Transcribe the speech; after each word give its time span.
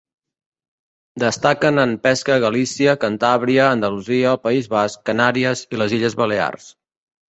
Destaquen 1.23 1.83
en 1.83 1.93
pesca 2.07 2.39
Galícia, 2.47 2.97
Cantàbria, 3.05 3.71
Andalusia, 3.77 4.35
el 4.35 4.43
País 4.49 4.75
Basc, 4.77 5.09
Canàries 5.15 5.67
i 5.75 5.85
les 5.85 5.99
Illes 6.01 6.23
Balears. 6.27 6.77